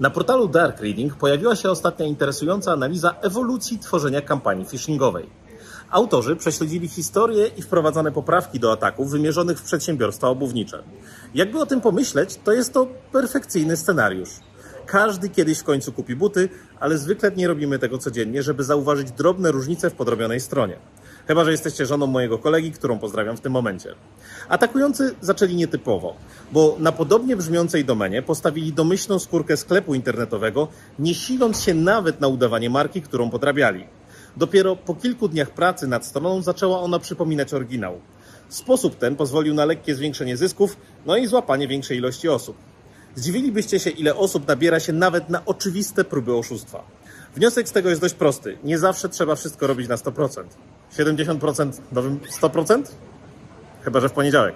Na 0.00 0.10
portalu 0.10 0.48
Dark 0.48 0.80
Reading 0.80 1.14
pojawiła 1.14 1.56
się 1.56 1.70
ostatnia 1.70 2.06
interesująca 2.06 2.72
analiza 2.72 3.14
ewolucji 3.20 3.78
tworzenia 3.78 4.20
kampanii 4.20 4.66
phishingowej. 4.66 5.26
Autorzy 5.90 6.36
prześledzili 6.36 6.88
historię 6.88 7.46
i 7.56 7.62
wprowadzane 7.62 8.12
poprawki 8.12 8.60
do 8.60 8.72
ataków 8.72 9.10
wymierzonych 9.10 9.58
w 9.58 9.62
przedsiębiorstwa 9.62 10.28
obuwnicze. 10.28 10.82
Jakby 11.34 11.58
o 11.58 11.66
tym 11.66 11.80
pomyśleć, 11.80 12.38
to 12.44 12.52
jest 12.52 12.72
to 12.72 12.86
perfekcyjny 13.12 13.76
scenariusz. 13.76 14.30
Każdy 14.86 15.28
kiedyś 15.28 15.58
w 15.58 15.64
końcu 15.64 15.92
kupi 15.92 16.16
buty, 16.16 16.48
ale 16.80 16.98
zwykle 16.98 17.32
nie 17.36 17.48
robimy 17.48 17.78
tego 17.78 17.98
codziennie, 17.98 18.42
żeby 18.42 18.64
zauważyć 18.64 19.10
drobne 19.10 19.52
różnice 19.52 19.90
w 19.90 19.94
podrobionej 19.94 20.40
stronie. 20.40 20.76
Chyba, 21.26 21.44
że 21.44 21.50
jesteście 21.50 21.86
żoną 21.86 22.06
mojego 22.06 22.38
kolegi, 22.38 22.72
którą 22.72 22.98
pozdrawiam 22.98 23.36
w 23.36 23.40
tym 23.40 23.52
momencie. 23.52 23.94
Atakujący 24.48 25.14
zaczęli 25.20 25.54
nietypowo, 25.54 26.16
bo 26.52 26.76
na 26.78 26.92
podobnie 26.92 27.36
brzmiącej 27.36 27.84
domenie 27.84 28.22
postawili 28.22 28.72
domyślną 28.72 29.18
skórkę 29.18 29.56
sklepu 29.56 29.94
internetowego, 29.94 30.68
nie 30.98 31.14
siląc 31.14 31.60
się 31.60 31.74
nawet 31.74 32.20
na 32.20 32.28
udawanie 32.28 32.70
marki, 32.70 33.02
którą 33.02 33.30
podrabiali. 33.30 33.86
Dopiero 34.36 34.76
po 34.76 34.94
kilku 34.94 35.28
dniach 35.28 35.50
pracy 35.50 35.86
nad 35.86 36.06
stroną 36.06 36.42
zaczęła 36.42 36.80
ona 36.80 36.98
przypominać 36.98 37.54
oryginał. 37.54 38.00
Sposób 38.48 38.98
ten 38.98 39.16
pozwolił 39.16 39.54
na 39.54 39.64
lekkie 39.64 39.94
zwiększenie 39.94 40.36
zysków, 40.36 40.76
no 41.06 41.16
i 41.16 41.26
złapanie 41.26 41.68
większej 41.68 41.98
ilości 41.98 42.28
osób. 42.28 42.56
Zdziwilibyście 43.14 43.80
się, 43.80 43.90
ile 43.90 44.16
osób 44.16 44.48
nabiera 44.48 44.80
się 44.80 44.92
nawet 44.92 45.28
na 45.28 45.44
oczywiste 45.44 46.04
próby 46.04 46.34
oszustwa. 46.34 46.84
Wniosek 47.36 47.68
z 47.68 47.72
tego 47.72 47.88
jest 47.88 48.00
dość 48.00 48.14
prosty. 48.14 48.58
Nie 48.64 48.78
zawsze 48.78 49.08
trzeba 49.08 49.34
wszystko 49.34 49.66
robić 49.66 49.88
na 49.88 49.96
100%. 49.96 50.44
70% 50.98 51.72
nowym 51.92 52.18
100%? 52.40 52.82
Chyba, 53.84 54.00
że 54.00 54.08
w 54.08 54.12
poniedziałek. 54.12 54.54